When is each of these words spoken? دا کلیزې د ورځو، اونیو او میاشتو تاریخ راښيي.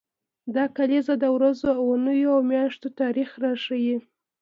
دا 0.55 0.65
کلیزې 0.77 1.15
د 1.19 1.25
ورځو، 1.35 1.69
اونیو 1.83 2.31
او 2.35 2.41
میاشتو 2.51 2.87
تاریخ 2.99 3.29
راښيي. 3.43 3.97